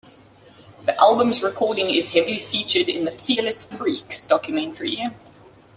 The 0.83 0.99
album's 0.99 1.43
recording 1.43 1.85
is 1.91 2.11
heavily 2.11 2.39
featured 2.39 2.89
in 2.89 3.05
the 3.05 3.11
"Fearless 3.11 3.71
Freaks" 3.71 4.25
documentary. 4.25 5.11